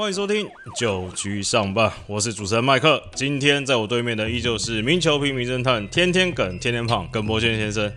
[0.00, 3.02] 欢迎收听九局上半，我是主持人麦克。
[3.14, 7.92] 今天在我对面的依旧是名球平名侦探天天梗天天胖耿博轩先生。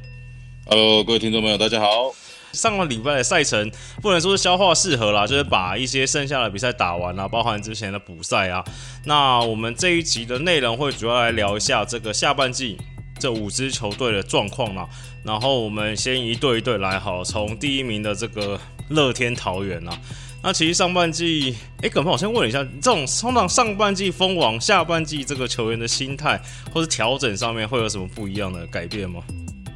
[0.66, 2.14] Hello，各位听众朋友，大家好。
[2.52, 3.72] 上个礼拜的赛程
[4.02, 8.62] 不能说是消化适合啦，就是把一些剩下的比赛打完啦，包含之前的补赛啊。
[9.06, 12.78] 那我们这一集的内容会主要来聊一下这个下半季
[13.18, 14.86] 这五支球队的状况啦。
[15.24, 18.60] 然后我们先一队一队来好，从第一名的这个
[18.90, 19.98] 乐天桃园啊。
[20.46, 26.38] 那其实上半季，哎，耿鹏，我先问一下，这种通常上半季封王，下半季这个球员的心态
[26.74, 29.24] 或是调整上面会有什么不一样的改变吗？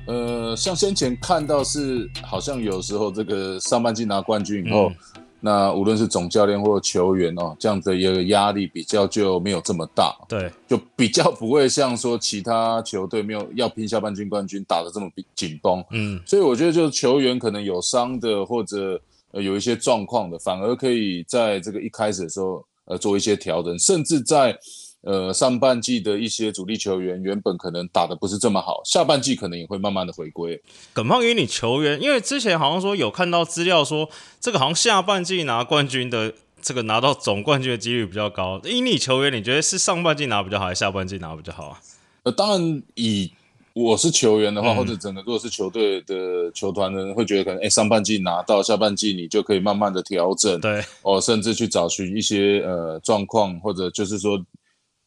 [0.08, 4.92] 呃，像先前看到是，好像有时候这个上半季拿冠军以后，
[5.40, 15.82] 那无论是总教练或球员哦，这样的一个压力比较就没有这么大，对，就比较不会像说其他球队没有要拼下半季冠军打得这么紧绷。
[15.92, 19.00] 嗯，所以我觉得，就是球员可能有伤的或者
[19.32, 24.58] 呃有一些状况的，反而可以在这个一开始的时候呃做一些调整，甚至在
[25.02, 30.62] 呃上半季的一些主力球员原本可能打的不是这么好，下半季可能也会慢慢的回归。
[30.94, 38.60] 耿胖，因为你球员，因为之前好像说有看到资料说，这个好像下半季拿冠军的这个拿到总冠军的几率比较高。
[38.66, 41.80] 以你球员，你觉得是上半季拿比较好，还是下半季拿比较好啊？
[42.24, 43.32] 呃，当然以
[43.78, 54.44] 我是球员的话，嗯或者整个如果是球队的球团的人，会觉得可能哎上半季拿到，下半季你就可以慢慢的调整，对，哦，甚至去找寻一些呃状况，或者就是说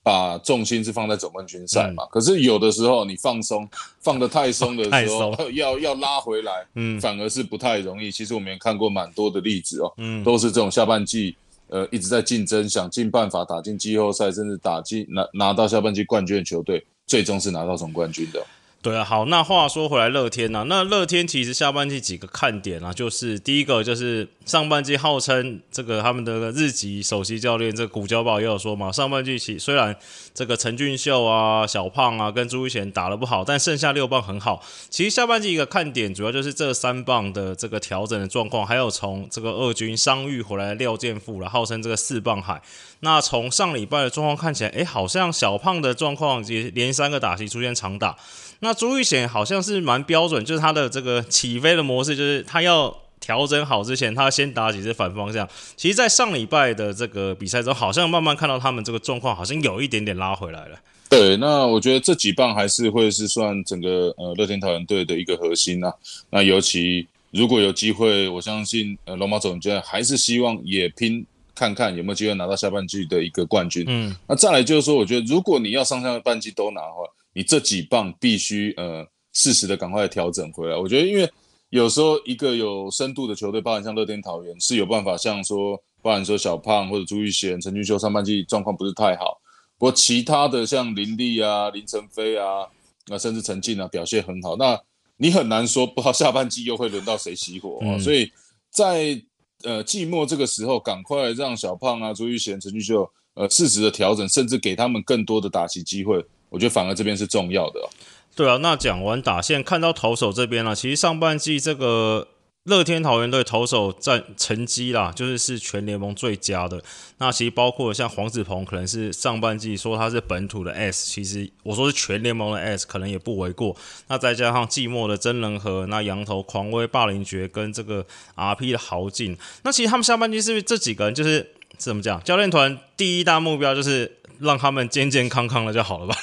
[0.05, 2.05] 把重心是放在总冠军赛嘛。
[2.13, 3.69] 可是有的时候你放松，
[4.01, 8.11] 放的太松的时候， 要要拉回来，嗯反而是不太容易。
[8.11, 11.35] 其实我们也看过蛮多的例子哦，嗯，都是这种下半季。
[11.73, 18.45] 呃，一直在竞争，想尽办法打进季后赛，甚至打进拿拿到下半季冠军的球队，最终是拿到总冠军的。
[18.83, 29.95] 对啊，好，那话说回来，乐天呐、那乐天其实下半季几个看点啊，就是第一个就是上半季号称这个他们的日籍首席教练这个古交宝也有说嘛，上半季其虽然
[30.33, 34.65] 这个陈俊秀啊、小胖啊跟朱一贤打得不好，但剩下六棒很好。
[34.89, 42.63] 其实下半季一个看点主要就是这三棒的这个调整的状况，还有从这个二军伤愈回来廖健富了，号称这个四棒海。
[43.01, 48.17] 那从上礼拜的状况看起来，诶，好像小胖的状况也连三个打席出现长打。
[48.61, 55.49] 那朱玉贤好像是蛮标准，就是他的这个起飞的模式，就是他要调整好之前，他先打几次反方向。
[55.77, 60.79] 其实，在上礼拜的这个比赛中，好像慢慢看到他们这个状况，好像有一点点拉回来了。
[61.09, 65.93] 对，那我觉得这几棒还是会是算整个呃乐天桃园队的一个核心啊。
[66.31, 73.85] 那尤其如果有机会，我相信呃龙马总教练还是希望也拼看看有没有机会拿到下半季的一个冠军。
[73.89, 77.03] 嗯，那再来就是说，我觉得如果你要上下半季都拿的话，
[77.33, 80.77] 你这几棒必须呃适时的赶快调整回来。
[80.77, 81.31] 我觉得因为
[81.69, 89.41] 有时候一个有深度的球队，包含像乐天桃园是有办法像说，包含说小胖或者朱玉贤、陈俊秀上半季状况不是太好。
[89.79, 92.67] 不过其他的像林立啊、林晨飞啊，
[93.07, 94.79] 那甚至陈静啊表现很好，那
[95.17, 98.31] 你很难说不知道下半季又会轮到谁熄火、啊嗯所以
[98.71, 99.23] 在
[99.63, 107.89] 呃季末这个时候，赶快让小胖啊、朱玉贤、陈俊秀呃适时的调整，甚至给他们更多的打击机会，我觉得反而这边是重要的、哦。
[108.37, 108.59] 对啊。
[108.59, 112.29] 那讲完打线，看到投手这边了、其实上半季这个
[112.65, 116.83] 乐天桃园队投手战成绩啦，就是是全联盟最佳的。
[117.17, 123.75] 那其实包括像黄子鹏，可能是上半季说他是本土的 S，其实我说是全联盟的 S，可能也不为过。
[124.09, 128.05] 那再加上寂寞的真人和那羊头狂威霸凌爵跟这个
[128.37, 132.23] RP 的豪进，那其实他们下半季是不是这几个人就是怎么讲？
[132.23, 136.15] 教练团第一大目标就是让他们健健康康的就好了吧？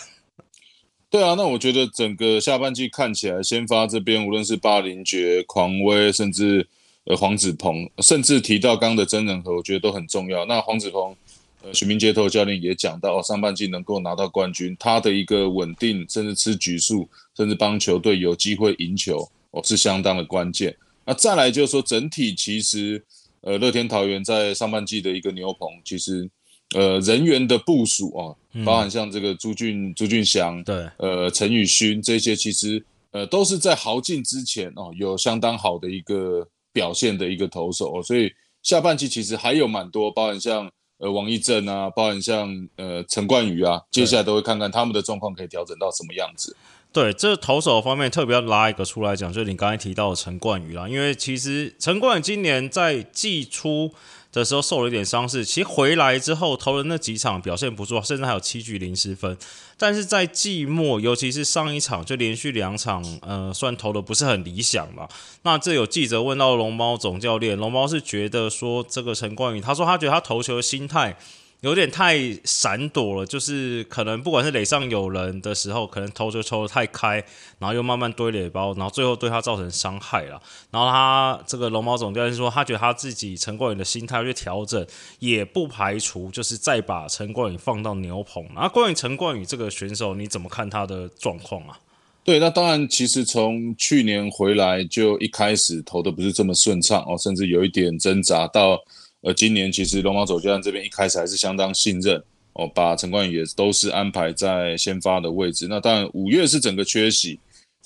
[1.09, 6.67] 对啊，那我觉得整个下半季看起来，先发这边无论是霸凌爵、狂威，甚至
[7.05, 10.43] 呃黄子鹏，甚至提到刚刚的真人和，我觉得都很重要。
[10.45, 11.15] 那黄子鹏，
[11.63, 17.07] 呃，许明街头教练也讲到，上半季能够拿到冠军，他的一个稳定，甚至吃局数，
[17.37, 20.75] 甚至帮球队有机会赢球，哦，是相当的关键。
[21.05, 23.01] 那再来就是说，整体其实，
[23.39, 26.29] 呃，乐天桃园在上半季的一个牛棚，其实
[26.75, 28.35] 呃人员的部署啊，
[28.65, 38.31] 包含像这个朱俊朱俊祥，对，呃，陈宇勋这些其实呃都是在豪进之前哦有相当好的一个表现的一个投手、哦，所以
[38.63, 46.55] 下半季其实还有蛮多，包含像呃王一正啊，包含像呃陈冠宇啊，接下来都会看看他们的状况可以调整到什么样子。
[46.97, 53.93] 对，这投手方面特别要拉一个出来讲，就是你刚才提到的陈冠宇啦，因为其实陈冠宇今年在季初
[54.31, 59.37] 的时候受了一点伤势，其实回来之后投了那几场表现不错，甚至还有七局零失分。
[59.77, 65.07] 但是在季末，尤其是上一场就连续两场，呃，算投的不是很理想嘛。
[65.43, 71.15] 那这有记者问到龙猫总教练，龙猫是觉得说这个陈冠宇，他说他觉得他投球的心态。
[71.61, 77.15] 有点太闪躲了，就是可能不管是垒上有人的时候，可能投球抽的太开，
[77.57, 80.39] 然后又慢慢堆垒包，然后最后对他造成伤害了。
[80.69, 84.85] 然后他这个龙猫总教练说，他觉得他自己陈冠宇的心态去调整，
[85.17, 88.45] 也不排除就是再把陈冠宇放到牛棚。
[88.53, 91.79] 那关于陈冠宇这个选手，你怎么看他的状况啊？
[92.23, 98.79] 对，那当然，其实从去年回来就一开始投的不是这么顺畅哦，甚至有一点挣扎到。
[99.21, 102.23] 呃，今年其实龙猫走教练这边一开始还是相当信任
[102.53, 105.67] 哦，把陈冠宇也都是安排在先发的位置。
[105.67, 107.39] 那当然五月是整个缺席，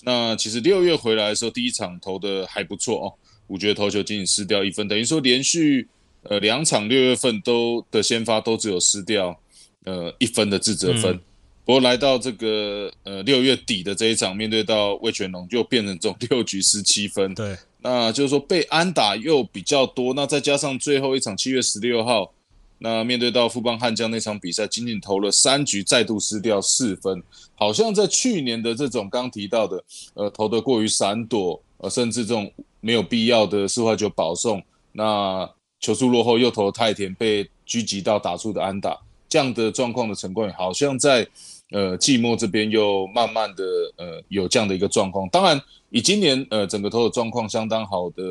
[0.03, 3.13] 那其实六月回来的时候，第一场投的还不错哦，
[3.47, 5.87] 五局投球仅仅失掉一分，等于说连续
[6.23, 9.39] 呃两场六月份都的先发都只有失掉
[9.85, 11.17] 呃一分的自责分。
[11.63, 17.33] 不过来到这个呃六月底的这一场，面对到魏全龙，就变成这种六局失七分。
[17.33, 17.55] 对。
[17.83, 22.31] 那就是说被安打又比较多，那再加上最后一场七月十六号，
[22.77, 27.23] 那面对到富邦悍将那场比赛，仅仅投了三局，再度失掉四分，
[27.55, 29.83] 好像在去年的这种刚提到的，
[30.13, 32.51] 呃，投得过于闪躲，呃，甚至这种
[32.81, 34.61] 没有必要的四块九保送，
[34.91, 35.49] 那
[35.79, 38.95] 球速落后又投太甜，被狙击到打出的安打，
[39.27, 41.27] 这样的状况的陈冠宇，好像在
[41.71, 43.63] 呃季末这边又慢慢的
[43.97, 45.59] 呃有这样的一个状况，当然。
[45.91, 48.23] 以今年呃整个投手状况相当好的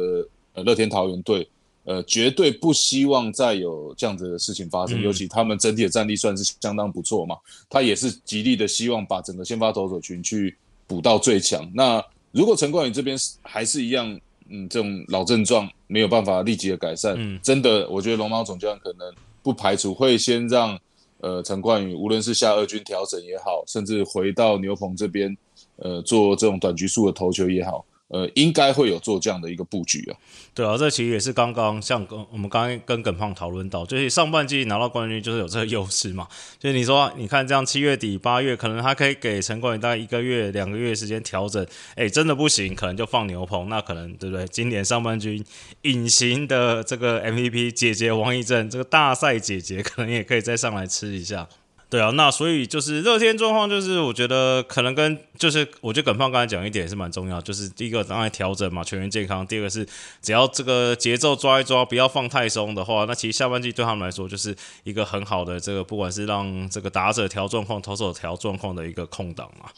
[0.55, 1.47] 呃乐天桃园队，
[1.85, 7.37] 呃绝对不希望再有这样子的事情发生，尤其他们整体的战力算是相当不错嘛，
[7.69, 11.71] 他也是极力的希望把整个先发投手群去补到最强。
[11.75, 12.03] 那
[12.33, 14.19] 如果陈冠宇这边还是一样，
[14.49, 19.13] 嗯这种老症状没有办法立即的改善，真的我觉得龙猫总教练可能
[19.43, 20.79] 不排除会先让
[21.19, 25.37] 呃陈冠宇无论是下二军调整也好，甚至回到牛棚这边。
[25.81, 30.17] 呃，做这种短局数的投球也好，呃，应该会有做这样的一个布局啊。
[30.53, 36.27] 对啊，这其实也是刚刚像跟我们刚刚跟耿胖讨论到，就是上半季拿到冠军就是有这个优势嘛。
[36.59, 44.47] 就是你说，你看这样七月底八月，可能他可以给陈冠宇大概一个月两个月时间调整，哎，真的不行，可能就放牛棚，那可能对不对？
[44.49, 45.43] 今年上半军
[45.83, 51.49] 隐形的这个 MVP 姐姐王一正，这个大赛姐姐可能也可以再上来吃一下。
[51.91, 59.85] 对啊，那所以就是热天状况，就是我觉得可能跟就是我觉得耿胖刚才讲一点也是蛮重要，就是第一个当然调整嘛，全员健康；第二个是
[60.23, 69.69] 只要这个节奏抓一抓，不要放太松的话，那其实下半季对他们来说就是一个很好的这个不管是让这个打者调状况、投手调状况的一个空档嘛。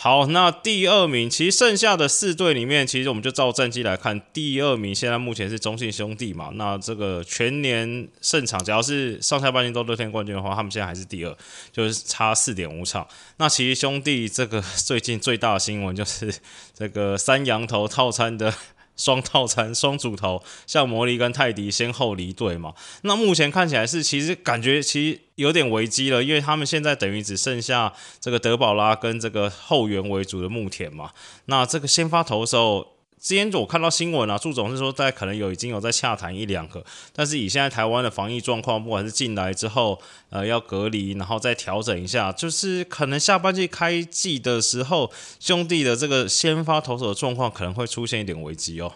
[0.00, 6.50] 好，那第二名其实剩下的四队里面，其实我们就照战绩来看，第二名现在目前是中信兄弟嘛。
[6.54, 11.36] 那这个全年胜场，只要是上下半年都得天冠军的话，他们现在还是第二，
[11.72, 13.04] 就是差四点五场。
[13.38, 16.32] 那其实兄弟这个最近最大的新闻就是
[16.72, 18.54] 这个三羊头套餐的。
[18.98, 22.74] 双套餐、双主头，像魔力跟泰迪先后离队嘛。
[23.00, 31.12] 那目前看起来是，其实感觉其实有点危机了，因为他们现在等于只剩下这个德保拉跟这个后援为主的木田嘛。
[31.46, 32.97] 那这个先发投手。
[33.28, 36.82] 之前我看到新闻啊，祝总是说在可能有已经有在洽谈一两个，
[37.12, 48.94] 但是以现在台湾的防疫状况，不管是进来之后呃要隔离，然后再调整一下，就是可能下半季开季的时候，兄弟的这个先发投手的状况可能会出现一点危机哦。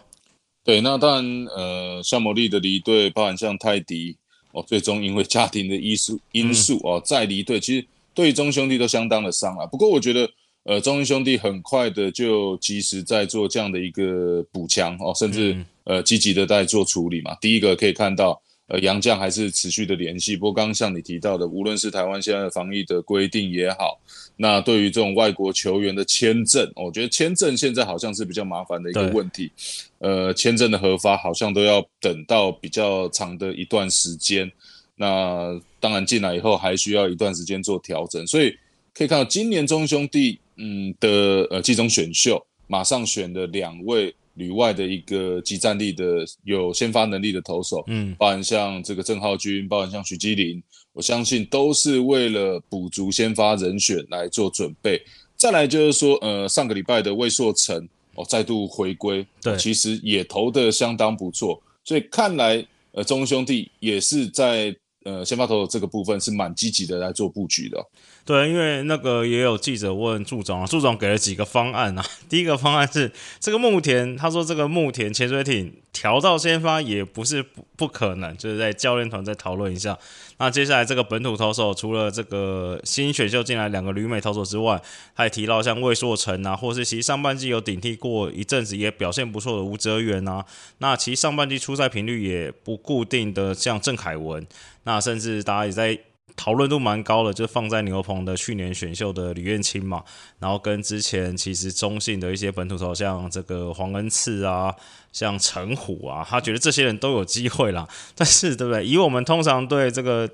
[0.65, 4.17] 对，那当然呃，像魔力的离队，包含像泰迪
[4.53, 9.67] 哦，最终因为家庭的因素因素哦再离队，其实对中兄弟都相当的伤啊。
[9.67, 10.31] 不过我觉得。
[10.65, 17.35] 呃，中英兄弟很快的就及时在做这样的一个补强哦，甚至呃积极的在做处理嘛。
[17.41, 20.37] 第一个可以看到，呃，杨将还是持续的联系。
[20.37, 24.01] 不过刚刚像你提到的，无论是台湾现在的防疫的规定也好，
[24.37, 29.51] 那对于这种外国球员的签证，我觉得签证现在好像是比较麻烦的一个问题。
[29.99, 34.49] 呃，签证的核发好像都要等到比较长的一段时间。
[34.95, 38.57] 那当然进来以后还需要一段时间做调整，所以
[38.95, 40.39] 可以看到今年中兄弟。
[40.57, 50.63] 嗯的呃，季中选秀马上选的两位旅外的一个集战力的有先发能力的投手，嗯，包含像这个郑浩君，包含像徐基林，
[50.95, 55.03] 我相信都是为了补足先发人选来做准备。
[55.37, 67.85] 再来就是说，呃，上个礼拜的魏硕成哦再度回归，对，其实也投的相当不错，所以看来呃中兄弟也是在呃先发投手这个部分是蛮积极的来做布局的。
[68.25, 72.05] 对，因为那个也有记者问祝总啊，祝总给了几个方案啊。
[72.29, 73.11] 第一个方案是
[73.41, 79.99] 这个木田，他说这个木田潜水艇调到先发也不是不不可能，就是在教练团再讨论一下。
[80.39, 84.81] 那接下来这个本土投手，除了这个新选秀进来两个旅美投手之外，
[85.15, 90.45] 还提到像魏硕成啊，或是其实上半季有顶替过一阵子也表现不错的吴哲源啊。
[90.79, 94.47] 那其实上半季出赛频率也不固定的，像郑凯文，
[94.85, 95.99] 那甚至大家也在。
[96.37, 100.03] 讨论度蛮高的，就放在牛棚的去年选秀的吕彦青嘛，
[100.39, 104.75] 然后跟之前其实中性的一些本土头，像这个黄恩赐啊，
[105.13, 107.87] 像陈虎啊，他觉得这些人都有机会啦。
[108.17, 108.85] 但是对不对？
[108.85, 110.29] 以我们通常对这个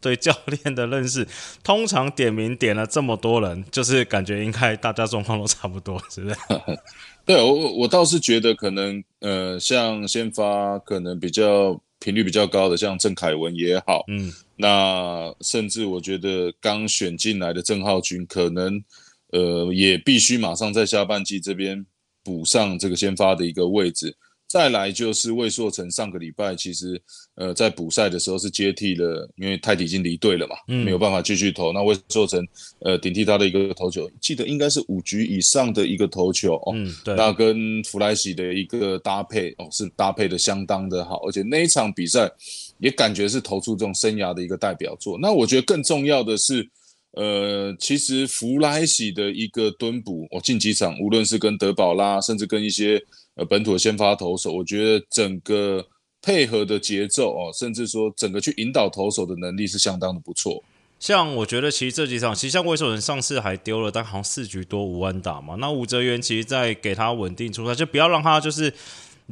[0.00, 1.26] 对教练的认识，
[1.62, 6.36] 通常点名点了这么多人，就是感觉应该大家状况都差不多，是不是？
[7.24, 11.80] 对我我倒是觉得可能呃，像先发可能比较。
[12.02, 18.82] 频率比较高的，像郑凯文也好，嗯，那甚至我觉得刚选进来的郑浩君，可能
[19.28, 21.86] 呃也必须马上在下半季这边
[22.24, 24.16] 补上这个先发的一个位置。
[24.52, 27.00] 再来就是魏硕成，上个礼拜其实
[27.36, 31.72] 呃在补赛的时候是接替了，因为泰迪已经离队了嘛，没有办法继续投。
[31.72, 32.46] 那魏硕成
[32.80, 36.72] 呃顶替他的一个投球，记得应该是五局以上的一个投球哦。
[36.74, 37.14] 嗯，对。
[37.14, 42.30] 那跟弗莱西的一个搭配哦，是搭配的相当的好，而且那一场比赛
[42.76, 45.18] 也感觉是投出这种生涯的一个代表作。
[45.18, 46.68] 那我觉得更重要的是，
[47.12, 53.02] 呃，其实弗莱西的一个蹲补，哦，近几场无论是跟德保拉，甚至跟一些。
[53.34, 55.82] 呃，本土的先发投手，我觉得整个
[56.20, 60.62] 配合的节奏哦，甚至说整个去引导投手的能力是相当的不错。
[61.00, 65.54] 像我觉得，其实这几场，其实像魏守仁上次还丢了，但好像四局多五安打嘛。
[65.54, 68.70] 那吴哲元其实在给他稳定出赛，就不要让他就是。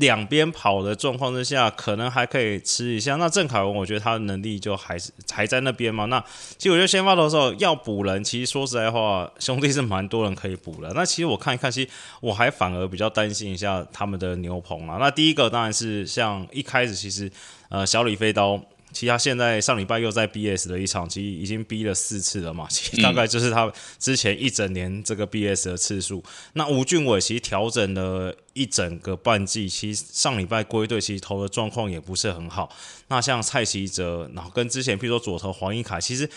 [0.00, 3.14] 两边跑的状况之下，可能还可以吃一下。
[3.16, 6.07] 那郑凯文，我觉得他的能力就还是还在那边嘛。
[6.07, 6.19] 那
[6.59, 10.90] 其实我觉得先发的时候要补人，其实说实在话，兄弟是蛮多人可以补的。
[10.95, 11.90] 那其实我看一看，其实
[12.21, 14.97] 我还反而比较担心一下他们的牛棚啊。
[14.99, 17.30] 那第一个当然是像一开始，其实
[17.69, 18.61] 呃小李飞刀。
[18.92, 22.66] 其实他现在上礼拜又在 BS 的一场，其实已经逼了四次了嘛。
[22.70, 26.23] 其实大概就是他之前一整年这个 BS 的次数。
[26.54, 32.75] 那吴俊伟其实调整了一整个半季，其实上礼拜归队，其实投的状况也不是很好。
[33.09, 36.28] 那像蔡奇哲，然后跟之前譬如说左投黄一凯，其实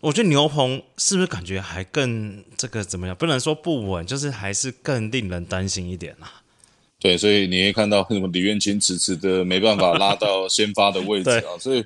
[0.00, 3.16] 我觉得牛棚是不是感觉还更这个怎么样？
[3.16, 6.42] 不能说不稳，就是还是更令人担心一点啊。
[6.98, 11.84] 对，所以你会看到什么李元清迟迟的没办法拉到 先发的位置啊，所以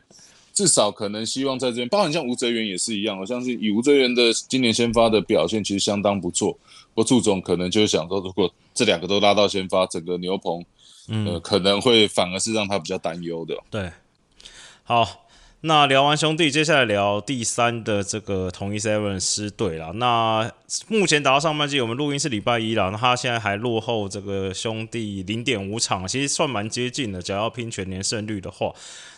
[0.52, 6.56] 至少可能希望在这边，包含像吴哲源也是一样，我相信以吴哲源的今年先发的表现其实相当不错。
[6.94, 10.64] 我祝总可能就是想说，如果这两个都拉到先发，整个牛棚，
[11.08, 13.56] 呃，可能会反而是让他比较担忧的。
[13.70, 13.90] 对，
[14.84, 15.26] 好。
[15.62, 19.92] 那聊完兄弟，接下来聊第三的这个同一 seven 师队了。
[19.92, 20.50] 那
[20.88, 27.20] 目前打到上半季，我们录音是礼拜一了，那他现在还落后这个兄弟零点五场，其实算蛮接近的。
[27.20, 28.72] 只要拼全年胜率的话。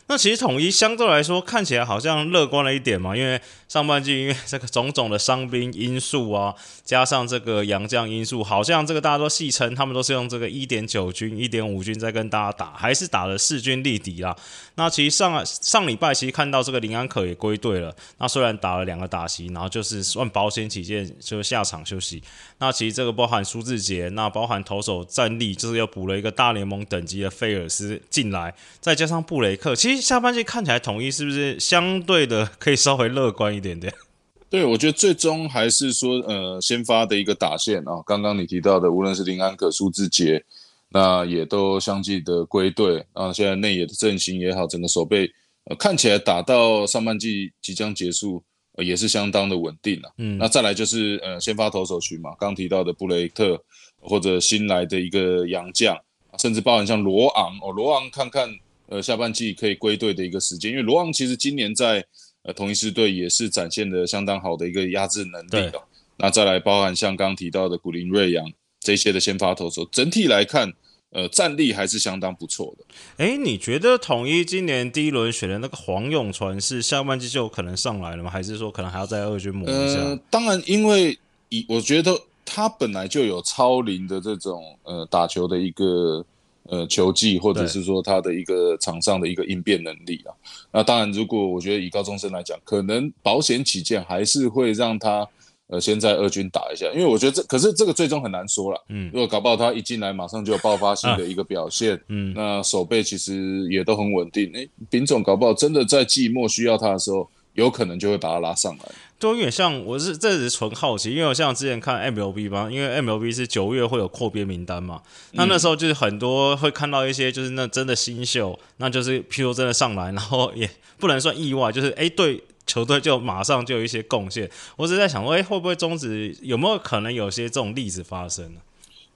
[0.08, 6.54] 那其实统一相对来说看起来好像乐观了一点嘛，因为上半季因为这个种种的伤兵因素啊，
[6.84, 14.36] 加上这个洋将因素，好像这个大家都戏称他们都是用这个一点九军、一点五军在跟大家打，还是打了势均力敌啦。
[14.74, 22.22] 那其实上上礼拜其实看到这个林安可也归队了，那虽然打了两个打席，然后就是算保险起见就下场休息。
[22.58, 29.91] 那其实这个包含苏志杰，那包含投手战力，就是又补了一个大联盟等级的菲尔斯进来，再加上布雷克，其实。
[30.00, 33.92] 下半季看起来统一是不是相对的可以稍微乐观一点点？
[34.50, 40.44] 对，我觉得最终还是说，呃，先发的一个打线啊，刚刚你提到的，无论是林安可、苏志杰，
[40.90, 43.32] 那也都相继的归队啊。
[43.32, 45.32] 现在内野的阵型也好，整个守备
[45.64, 48.42] 呃看起来打到上半季即将结束，
[48.76, 50.12] 呃、也是相当的稳定了。
[50.18, 53.58] 嗯，那再来就是呃先发投手群嘛，刚提到的布雷特
[54.00, 55.96] 或者新来的一个洋将，
[56.38, 58.54] 甚至包含像罗昂哦，罗昂看看。
[58.92, 62.04] 呃，下半季可以归队的一个时间，因为罗昂其实今年在
[62.42, 65.82] 呃同一支队也是展现的相当好的一个压制能力的。
[66.18, 68.44] 那再来包含像刚提到的古林瑞阳
[68.80, 70.70] 这些的先发投手，整体来看，
[71.08, 72.84] 呃，战力还是相当不错的。
[73.16, 78.30] 哎，你觉得统一今年第一轮选的那个黄永传是下半季就有可能上来了吗？
[78.30, 80.00] 还是说可能还要在二军磨一下？
[80.00, 81.18] 呃，当然，因为
[81.48, 86.22] 以我觉得他本来就有超龄的这种呃打球的一个。
[86.68, 90.30] 呃，球技或者是说他的一个场上的一个应变能力啊，
[90.72, 95.28] 那当然，如果我觉得以高中生来讲，可能保险起见，还是会让他
[95.66, 98.84] 呃，先在二军打一下，因为我觉得这可是这个最终很难说了。
[98.88, 104.52] 嗯如果搞不好他一进来马上就有爆发性的一个表现，嗯，那手背其实也都很稳定。
[104.52, 108.92] 诶，丙总搞不好真的在季末需要他的时候，有可能就会把他拉上来。
[109.18, 115.00] 对有点像，我是这只是纯好奇，因为我像之前看 MLB 嘛，因为 MLB 是九月会有扩编名单嘛，
[115.32, 120.68] 那那时候就是很多会看到一些就是那真的新秀，那就是譬如真的上来，然后也
[120.98, 124.50] 不能算意外，就是诶对球队就马上就有一些贡献。
[124.76, 128.60] 我只是在想说，诶会不会终止有没有可能有些这种例子发生呢？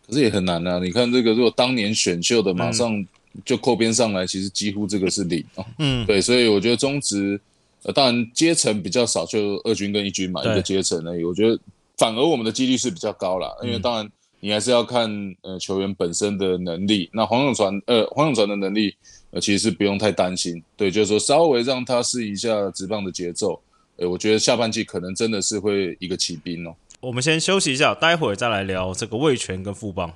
[0.07, 0.79] 可是也很难啊！
[0.79, 3.05] 你看这个，如果当年选秀的马上
[3.45, 5.67] 就扩编上来，其实几乎这个是零哦。
[5.81, 7.41] 嗯，对，所以我觉得中职，
[7.87, 11.23] 呃，当然阶层比较少，就二军跟一军嘛，一对个阶层而已。
[11.23, 11.57] 我觉得
[11.97, 15.09] 反而我们的几率是比较高啦，因为当然你还是要看
[15.43, 17.09] 呃球员本身的能力。
[17.13, 18.93] 那黄永传，呃，黄永传的能力，
[19.31, 20.61] 呃，其实是不用太担心。
[20.77, 23.61] 对，就是说稍微让他试一下直棒的节奏，
[23.99, 26.75] 呃，我觉得下半季可能真的是会一个起兵哦。
[26.99, 30.13] 我们先休息一下，待会儿再来聊这个魏权跟富邦。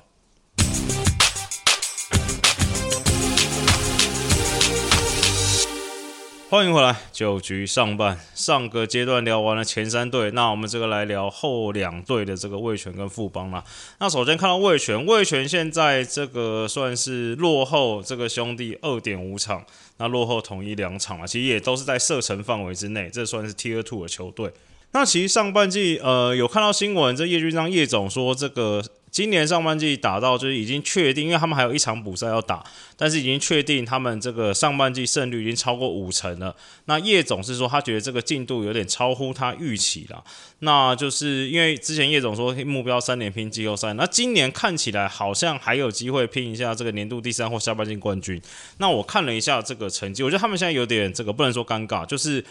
[6.50, 13.62] 欢迎回来，九局上半，上个阶段聊完了前三队，那我们这个来聊后两队的这个魏权跟富邦啦。
[14.00, 19.64] 那首先看到魏权，魏权现在这个算是落后这个兄弟二点五场，
[19.99, 24.50] 那落后统一两场啊，其实也都是在射程范围之内，这算是 Tier Two 的球队。
[24.90, 28.83] 那其实上半季，呃，有看到新闻，这叶军章叶总说，这个
[29.21, 32.65] 今年上半季打到就是已经确定，因为他们还有一场补赛要打，
[32.97, 36.57] 但是已经确定他们这个上半季胜率已经超过五成了。
[36.87, 40.25] 那叶总是说，他觉得这个进度有点超乎他预期了。
[40.61, 48.41] 那就是因为之前叶总说目标三连拼季后赛，那今年看起来好像还有机会拼一下这个年度第三或下半季冠军。
[48.79, 52.43] 那我看了一下这个成绩，我觉得他们现在有点这个不能说尴尬，就是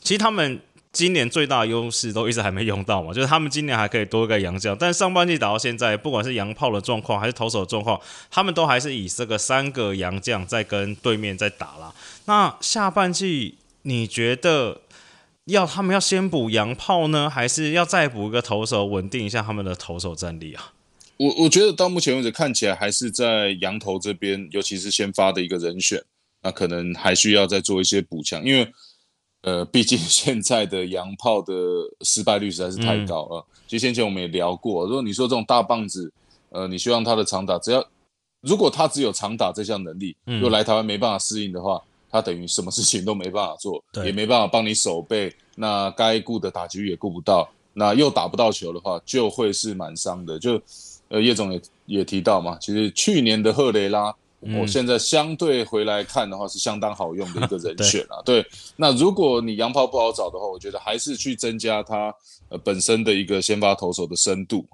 [0.00, 0.58] 其实他们。
[0.96, 8.00] 今年最大优势都一直还没用到嘛， 就是他们今年还可以多一个洋将，但上半季打到现在，不管是洋炮的状况还是投手的状况，
[8.30, 11.92] 他们都还是以这个三个洋将在跟对面在打啦。
[12.24, 14.80] 那下半季你觉得
[15.44, 20.72] 要他们要先补洋炮呢，还是要再补一个投手稳定一下他们的投手战力啊？
[21.18, 26.02] 我我觉得到目前为止看起来还是在羊头这边，尤其是先发的一个人选，
[26.42, 28.70] 那可能还需要再做一些补强，因为
[29.46, 31.54] 呃，毕竟 现在的洋炮的
[32.02, 33.44] 失败率实在是太高了。
[33.68, 36.12] 其实先前我们也聊过，如果你说这种大棒子，
[36.50, 37.84] 呃，你希望他的长打，只要
[38.40, 50.38] 如果他只有长打这项能力，如果来台湾没办法适应的话，他等于什么事情都没办法做，也没办法帮你守备，那该顾的打击也顾不到，那又打不到球的话，就会是蛮伤的。
[50.38, 50.60] 就
[51.08, 54.12] 呃，叶总也也提到嘛，其实去年的赫雷拉，
[54.46, 58.22] 嗯我现在相对回来看的话，是相当好用的一个人 选啊。
[58.24, 62.14] 对，那如果你洋炮不好找的话，我觉得还是去增加他
[62.48, 64.64] 呃本身的一个先发投手的深度。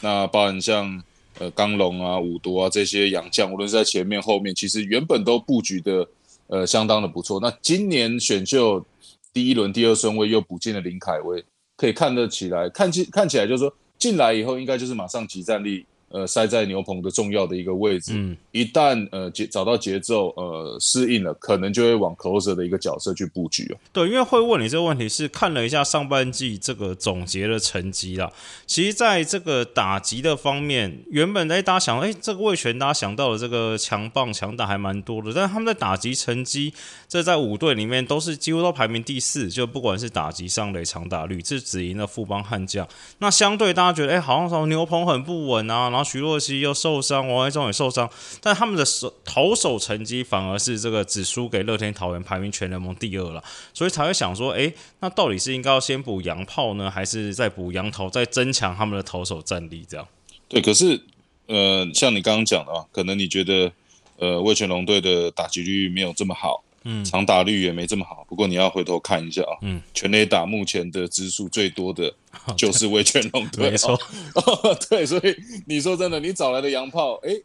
[0.00, 1.02] 那包含像
[1.38, 6.06] 呃刚龙啊、五夺啊这些洋将，无论是在前面后面，其实原本都布局的
[6.48, 7.38] 呃相当的不错。
[7.40, 8.84] 那今年选秀
[9.32, 11.44] 第一轮第二顺位又补进了林凯威，
[11.76, 15.86] 可以看得起来，看起看起来就是说进来以后应该就是马上集战力。
[16.10, 23.78] 呃，塞在牛棚的重要的一个位置，嗯，一旦呃节找到节奏，呃适应了，可能就会往 closer 的一个角色去布局哦。
[23.92, 28.32] 对，因为会问你这个问题是看了一下上半季这个总结的成绩啦。
[28.66, 36.74] 其实，在这个打击的方面，原本哎大家想，哎这个魏权大家想到的这个强棒强打还蛮多的，但是他们在打击成绩，
[37.08, 42.88] 这在五队里面都是几乎都排名第四，就不管是打击上垒长打率，这只赢了富邦悍将。
[43.18, 48.10] 那相对大家觉得，哎好像说牛棚很不稳啊，然后徐若曦又受伤，王维忠也受伤，
[48.40, 59.84] 但他们的手投手成绩反而是这个只输给乐天桃园，排名全联盟第二了，所以才会想说，哎，那到底是应该要先补洋炮呢，还是再补洋投，再增强他们的投手战力？
[59.88, 60.06] 这样
[60.48, 61.00] 对，可是
[61.46, 63.72] 呃，像你刚刚讲的啊，可能你觉得
[64.18, 68.24] 呃魏全龙队的打击率没有这么好，嗯长打率也没这么好。
[68.28, 72.12] 不过你要回头看一下啊，嗯，全垒打目前的支数最多的
[72.56, 73.92] 就是魏全龙队，没错，
[74.34, 77.42] 哦，对，所以你说真的，你找来的洋炮，诶，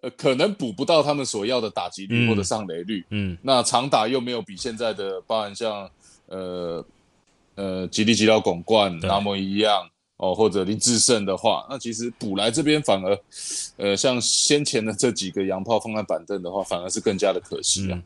[0.00, 2.28] 呃，可能补不到他们所要的打击率嗯。
[2.28, 5.90] 或者上垒率，嗯，那长打又没有比现在的，包含像
[6.26, 6.84] 呃
[7.56, 9.08] 呃吉利吉老广冠对。
[9.08, 13.18] 那么一样哦，或者林志胜的话，那其实补来这边反而，
[13.76, 17.94] 呃，像先前的这几个洋炮放在板凳的话，反而是更加的可惜啊。
[17.94, 18.02] 嗯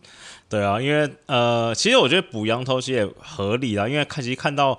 [0.52, 4.78] 对啊，因为呃，其实我觉得补羊头其实也合理啦，因为看其实看到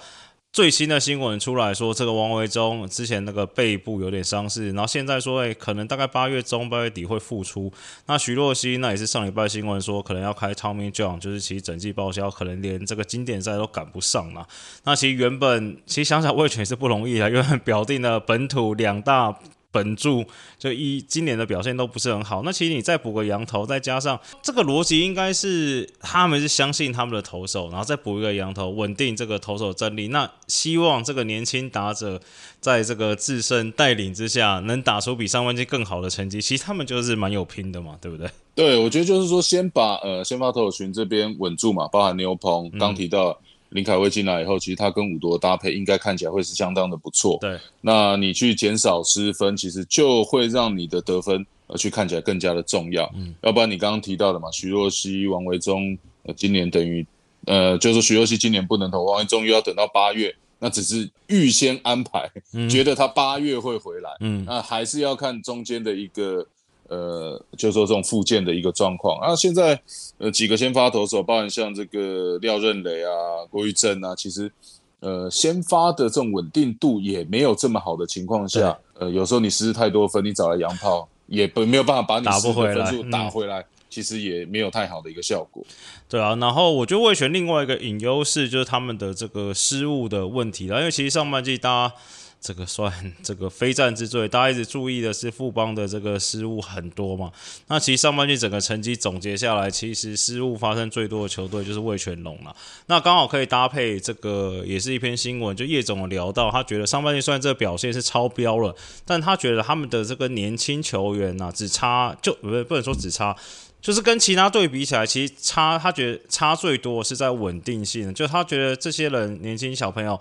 [0.54, 7.74] 最新的新闻出来说，这个王维忠之前那个背部有点伤势，然后现在说，哎，可能大概八月中、八月底会复出。
[8.06, 14.48] 那徐若曦那也是上礼拜新闻说，可能要开 Tommy John，就是其实整季报销，可能连这个经典赛都赶不上了。
[14.84, 19.40] 那其实原本其实想想魏权是不容易啊，因为表定了本土两大。
[19.74, 20.24] 本柱
[20.58, 30.10] 就一今年的表现都不是很好，那其实你再补个羊头，再加上这个逻辑应该是他们是相信他们的投手，然后再补一个羊头，稳定这个投手阵力。
[30.10, 32.22] 那希望这个年轻打者
[32.62, 36.40] 在这个自身带领之下，能打出比上半季更好的成绩。
[36.40, 38.30] 其实他们就是蛮有拼的嘛，对不对？
[38.54, 43.42] 对，我觉得就是说先把呃先发投手群这边稳住嘛，包含牛棚刚提到。
[43.74, 47.38] 林凯威进来以后，其实他跟五多搭配应该看起来会是相当的不错。
[47.42, 53.12] 对，那你去减少失分，其实就会让你的得分呃去看起来更加的重要。
[53.16, 57.06] 嗯，要不然你刚刚提到的嘛，徐若曦、王维忠，呃，今年等于
[57.46, 62.32] 呃，就是徐若曦今年不能投，王维忠又要等到八月，那只是预先安排，
[62.70, 64.10] 觉得他八月会回来。
[64.20, 66.48] 嗯，那还是要看中间的一个。
[66.94, 69.82] 呃，就是说这种附件的一个状况啊，现在
[70.20, 73.10] 呃几个先发投手，包含像这个廖任磊啊、
[73.50, 74.52] 郭玉正啊，其实
[75.00, 85.64] 呃先发的这种稳定度也没有这么好的情况下，呃有时候你失太多分，你找来洋炮也不没有办法把你打不回来，打回来，其实也没有太好的一个效果。
[86.08, 91.96] 对啊，然后我觉得魏权另外一个隐优势就是他们的这个失误的问题了，因为其实上半季大家。
[92.44, 97.32] 这个算 这个非战之罪，大家一直注意的是富邦的这个失误很多嘛？
[97.68, 102.54] 那其实上半季整个成绩总结下来，其实失误发生最多的球队就是魏全龙了。
[102.88, 108.76] 那刚好可以搭配这个，也是一篇新闻，就叶总聊到，他觉得上半季虽然这个表现是超标了，
[109.06, 113.34] 但他觉得他们的这个年轻球员呐，只差就不不能说只差，
[113.82, 120.20] 就是跟其他队比起来，其实差他觉得差最多是在稳定性，就他觉得这些人年轻小朋友。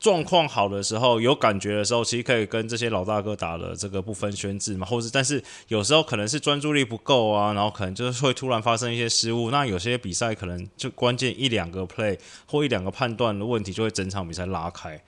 [0.00, 9.50] 状况好的时候，有感觉的时候，其实可以跟这些老大哥打的这个不分宣制嘛，或是但是有时候可能是专注力不够啊，然后可能就是会突然发生一些失误。
[9.50, 15.02] 那有些比赛可能就关键一两个 play 或一两个判断的问题，就会整场比赛拉开。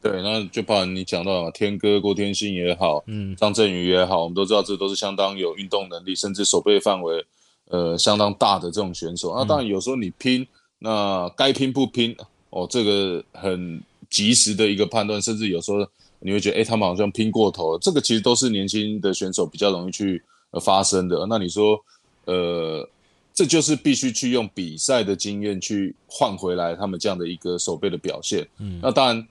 [0.00, 7.26] 对，那就怕你讲到天哥郭天信也好，嗯，张振宇也好，我们都知道这都是相当有运动能力，甚至手背范围
[7.68, 9.34] 呃相当大的这种选手。
[9.36, 10.46] 那当然有时候你拼，
[10.78, 12.16] 那该拼不拼
[12.48, 13.82] 哦，这个很。
[14.10, 15.78] 及时的一个判断，甚至有时候
[16.18, 17.78] 你会觉得，哎，他们好像拼过头了。
[17.80, 20.22] 这个其实都是年轻的选手比较容易去
[20.60, 21.24] 发生的。
[21.28, 21.82] 那你说，
[22.26, 22.86] 呃，
[23.32, 28.46] 这就是必须去用比赛的经验去换回来他们这样的一个手背的表现。
[28.58, 29.26] 嗯，那当然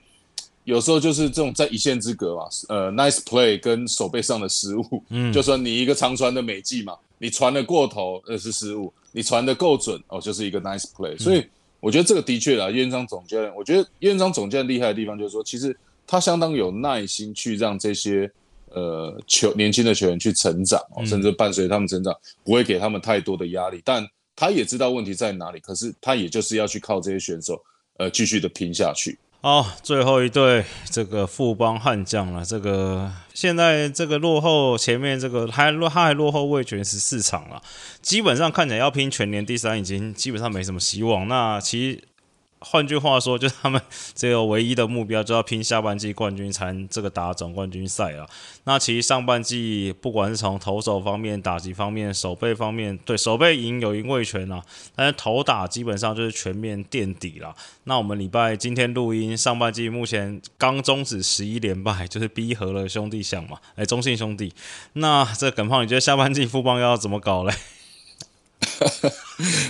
[0.63, 2.43] 有时候就是这种在一线之隔嘛。
[2.69, 11.15] 呃，nice play 跟手背上的失误，嗯， 就说你一个长传的美技嘛，你传的过头，那是失误；你传的够准，哦，就是一个 nice play。
[11.21, 11.43] 所以。
[11.79, 18.29] 我觉得这个的确啊，院长总教练，我觉得院长总教练厉害的地方就是说，其实他相当有耐心去让这些
[18.71, 22.13] 呃球年轻的球员去成长，甚至伴随他们成长，
[22.43, 23.81] 不会给他们太多的压力。
[23.85, 27.61] 但他也知道问题在哪里，可是他也就是要去靠这些选手
[27.97, 29.17] 呃继续的拼下去。
[29.41, 32.43] 好，最后一队这个富邦悍将了。
[32.43, 37.61] 这个现在这个落后前面这个还落他还落后卫权十四场了，
[38.01, 41.27] 基本上看起来要拼全年第三已经基本上没什么希望。
[41.27, 42.03] 那其实。
[42.61, 43.81] 换句话说，就是他们
[44.13, 48.27] 只有唯一的目标，就要拼下半季冠军，才能这个打总冠军赛啊。
[48.65, 54.61] 那其实上半季不管是从投手方面、打击方面、守备方面，对守备赢有赢未全啊，
[54.93, 57.55] 但是投打基本上就是全面垫底了。
[57.85, 64.53] 那我们礼拜今天录音，上半季目前刚终止十一连败，就是逼和了兄弟象嘛，哎，中信兄弟。
[64.93, 67.53] 那这耿胖，你觉得下半季富邦要怎么搞嘞？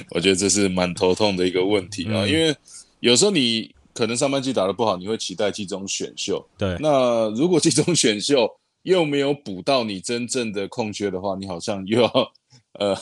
[0.10, 2.56] 我觉得这是蛮头痛的一个问题啊，因为。
[3.00, 6.46] 有时候你可能上半季打得不好，你会期待季中选秀。
[6.58, 8.50] 对，那如果季中选秀
[8.84, 12.32] 又没有补到你真正的空缺的话，你好像又要
[12.80, 12.98] 呃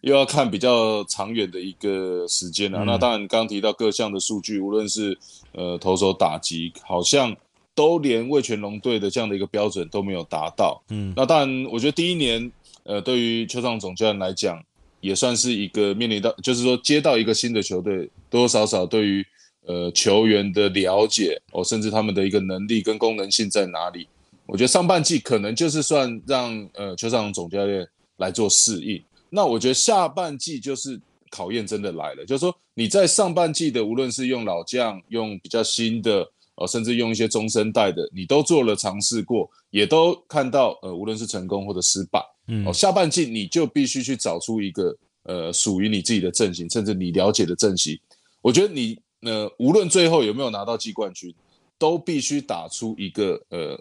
[0.00, 2.84] 又要看比较长远的一个时间了。
[2.84, 5.16] 那当然，刚提到各项的数据，无论是
[5.52, 7.34] 呃投手打击，好像
[7.74, 10.82] 都连魏全龙队的这样的一个标准都没有达到。
[10.88, 12.50] 嗯，那当然，我觉得第一年
[12.84, 14.62] 呃对于邱尚总教练来讲。
[15.00, 19.24] 也算是一个面临到，就是说接到一个新的球队，多多少少对于
[19.66, 24.08] 呃球员的了解哦，甚至他们的一个能力跟功能性在哪里，
[24.46, 29.02] 我觉得上半季可能就是算让呃邱尚总教练来做适应。
[29.28, 30.98] 那我觉得下半季就是
[31.30, 42.20] 考验真的来了，就是说你在上半季的无论是用老将，用比较新的哦，甚至用一些中生代的，你都做了尝试过，也都看到呃无论是成功或者失败。
[42.64, 47.98] 哦，下半季你就必须去找出一个呃属于你自己的阵型，甚至你了解的阵型。
[48.40, 51.34] 我觉得你呃，无论最后有没有拿到季冠军，
[51.78, 53.80] 都必须打出一个呃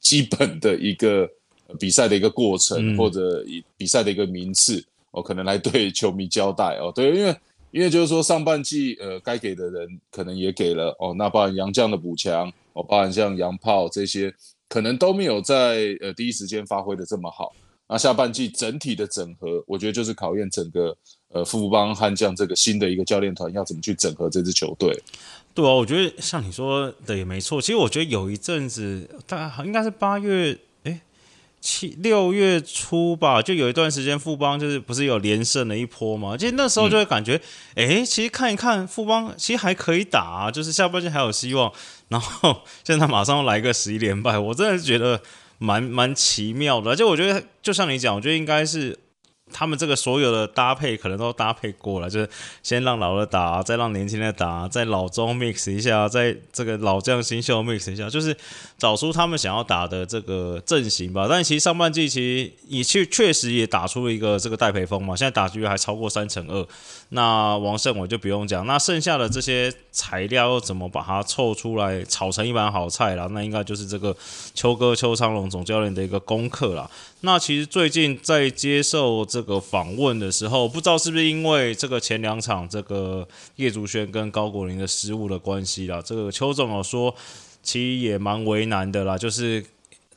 [0.00, 1.28] 基本的一个
[1.78, 6.90] 比赛的一个过程，或者以比赛的一个名次，哦，可能来对球迷交代哦。
[6.92, 7.36] 对，因为
[7.70, 14.34] 因为就是说上半季呃该给的人可能也给了哦，那包含杨将的补强哦，包含像杨炮这些，
[14.68, 17.54] 可能都没有在呃第一时间发挥的这么好。
[17.92, 20.96] 那下半季整体的整合，我觉得就是考验整个
[21.32, 24.96] 呃富邦悍将这个新的一个教练团要怎么去整合这支球队。
[25.52, 27.60] 对啊，我觉得像你说的也没错。
[27.60, 31.00] 其实我觉得有一阵子，大概应该是八月，哎，
[31.60, 36.36] 七六月初吧，就有一段时间富邦就是不是有连胜了一波嘛？
[36.36, 37.40] 其实那时候就会感觉，
[37.74, 41.72] 哎，其实看一看富邦其实还可以打，就是下半季还有希望。
[42.06, 45.20] 然后 现在马上来个十一连败，我真的觉得。
[45.60, 48.98] 蛮蛮奇妙的，而且我觉得，就像你讲，我觉得应该是。
[49.52, 52.28] 他们这个所有的搭配可能都搭配过了，就是
[52.62, 58.36] 先让老的打，再让年轻的打，再老中 mix 一下，再这个老将新秀 mix 一下，就是
[58.78, 61.26] 找出他们想要打的这个阵型吧。
[61.28, 66.66] 但其实上半季其实也确确实也打出了一个这个戴培峰嘛，现在打局还超过三成二。
[67.10, 73.28] 那王胜我就不用讲，那剩下的这些材料又怎么把它凑出来炒成一盘好菜了？
[73.28, 74.16] 那应该就是这个
[74.54, 76.88] 秋哥邱昌龙总教练的一个功课了。
[77.22, 83.26] 那其实最近在接受这这个访问的时候，不知道是不是因为这个前两场这个
[83.56, 87.14] 叶竹轩跟高国林的失误的关系啦，这个邱总有说，
[87.62, 89.64] 其实也蛮为难的啦，就是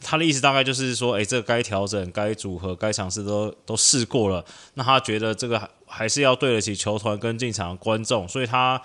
[0.02, 8.82] 他的意思大概就是说，诶，这该调整、该组合、该尝试都都试过了，那他觉得这个还是要对得起球团跟进场的观众，所以他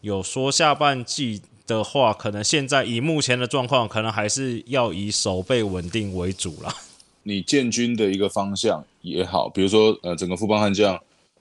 [0.00, 6.74] 有说下半季的话，可能现在以目前的状况，可能还是要以守备稳定为主了。
[7.24, 10.98] 你建军的一个方向也好，比如说呃，整个富邦悍将，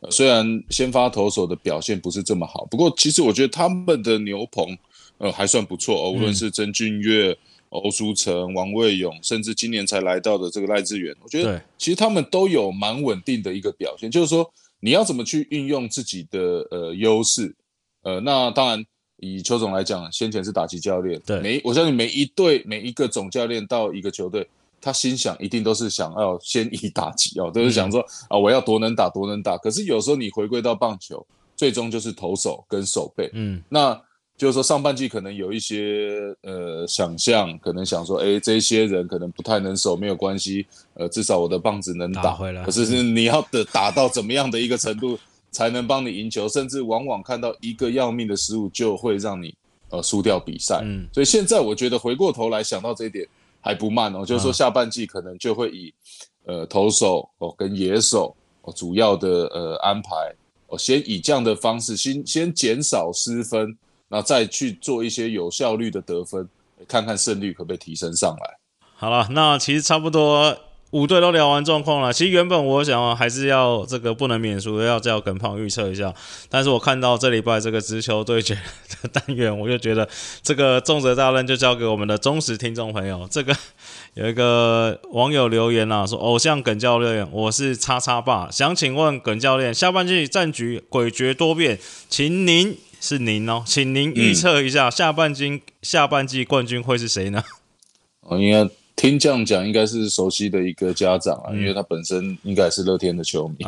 [0.10, 4.78] 虽然先发投手的表现不是这么好，不过其实我觉得他们的牛棚
[5.20, 7.38] 呃还算不错哦，无论是曾俊岳、
[7.70, 14.10] 欧书成、王卫勇，甚至今年才来到的这个赖志远，我觉得其实他们都有蛮稳定的一个表现。
[14.10, 17.54] 就是说你要怎么去运用自己的呃优势，
[18.02, 18.84] 呃，那当然
[19.18, 24.48] 以邱总来讲，先前是打击教练，对，每我相信每一队每一个总教练到一个球队。
[24.82, 29.56] 他心想一定都是想要先以打击哦， 都是想说啊，我要多能打多能打。
[29.58, 33.30] 可是有时候你回归到棒球，最终就是投手跟手背。
[33.34, 33.94] 嗯，那
[34.36, 40.66] 就是说上半季可能有一些呃想象，可能想说，哎，这些人可能不太能守，没有关系，
[40.96, 42.34] 呃，至少我的棒子能打。
[42.34, 42.64] 回来。
[42.64, 45.20] 可是是你要的打到怎么样的一个程度，
[45.52, 46.50] 才能帮你赢球？
[46.50, 49.54] 甚至往往看到一个要命的失误，就会让你
[49.92, 50.82] 呃输掉比赛。
[50.84, 53.28] 嗯，所以现在我觉得回过头来想到这一点。
[53.62, 55.94] 还不慢哦，就是说下半季可能就会以
[56.46, 60.10] 呃投手哦跟野手哦主要的呃安排
[60.68, 66.50] 哦，先以这样的方式先先减少失分，那再去做一些有效率的得分，
[66.88, 68.58] 看看胜率可不可以提升上来。
[68.96, 70.58] 好了，那其实差不多。
[70.92, 76.14] 五队都聊完状况了，其实原本我想还是要这个不能免俗，要叫耿胖预测一下。
[76.50, 78.56] 但是我看到这礼拜这个直球对决
[79.02, 80.08] 的单元，我就觉得
[80.44, 83.26] 这个重责大任就交给我们的忠实听众朋友。
[83.32, 83.56] 这个
[84.16, 97.42] 有一个网友留言啊，说偶像耿教练，我是叉叉爸，想请问耿教练，下半季战局诡谲多变，请您是您哦，请您预测一下下半季下半季冠军会是谁呢？
[98.24, 98.70] 哦，应该。
[99.02, 103.66] 听这样讲，应该是熟悉的一个家长啊，因为他本身应该是乐天的球迷。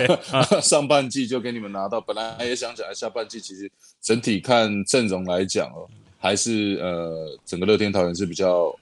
[0.64, 8.74] 上半季就给你们拿到，本来也想起来，下半季其实整体看阵容来讲哦，还是呃整个乐天桃园是比较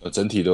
[0.00, 0.50] 呃整体的，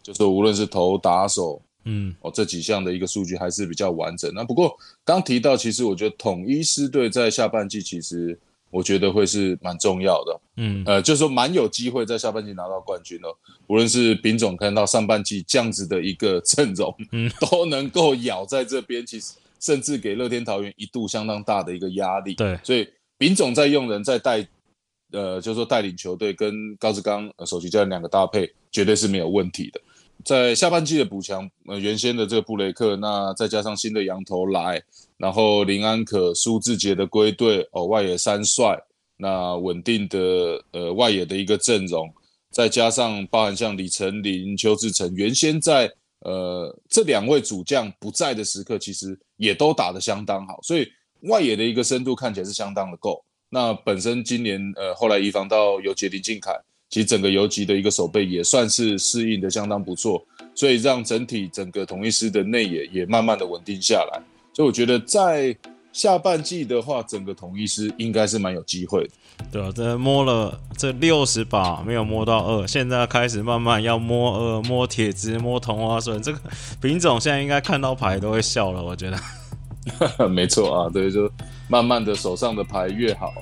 [0.00, 4.30] 就是无论是投打手，嗯，哦这几项的一个数据还是比较完整。
[4.32, 4.72] 那不过
[5.04, 8.38] 刚提到，其实我觉得统一师队在下半季其实。
[8.70, 13.28] 我觉得会是蛮重要的，嗯，呃，就是说蛮有机会在下半季拿到冠军的。
[13.66, 22.34] 无论是丙总看到上半季这样子的一个阵容，嗯， 都能够咬在这边，其实甚至给乐天桃园一度相当大的一个压力。
[22.34, 22.86] 对，所以
[23.18, 24.46] 丙总在用人在带，
[25.12, 29.80] 呃，就是说带领球队跟高志刚首席教练两个搭配，绝对是没有问题的。
[30.24, 34.82] 在下半季的补强，呃，原先的这个布雷克，那再加上新的羊头来，
[35.18, 38.80] 然后林安可、苏志杰的归队，哦，外野三帅，
[39.16, 40.18] 那稳定的
[40.72, 42.12] 呃外野的一个阵容，
[42.50, 50.86] 再加上包含像李成林、邱志成，原先在呃这两位主将不在的时刻，其实也都打得相当好，所以
[51.22, 53.24] 外野的一个深度看起来是相当的够。
[53.50, 56.52] 那本身今年呃后来移防到有杰林靖凯。
[56.90, 60.24] 其实整个游击的一个手背也算是适应的相当不错，
[60.54, 64.22] 所以让整体整个同一师的内野也慢慢的稳定下来。
[64.52, 65.56] 所以我觉得在
[65.94, 69.10] 下半季的话，整个统一师应该是蛮有机会的。
[69.50, 76.40] 对啊，这摸了这六十把没有摸到二，现在开始慢慢要摸二，摸铁枝，摸同花顺，这个
[76.82, 79.18] 品种现在应该看到牌都会笑了，我觉得。
[80.28, 81.30] 没错啊，对，就
[81.68, 83.32] 慢慢的手上的牌越好，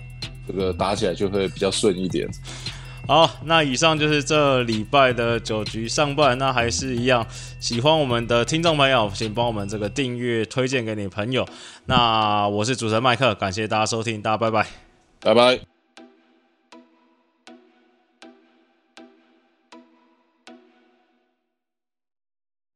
[0.47, 2.29] 这个打起来就会比较顺一点。
[3.07, 7.27] 好，那以上就是这礼拜的九局上半，那还是一样，
[7.61, 11.47] 喜欢我们的听众朋友，请帮我们这个订阅，推荐给你朋友。
[11.87, 14.67] 那我是主持人麦克，感谢大家收听，大家拜拜，
[15.21, 15.71] 拜拜。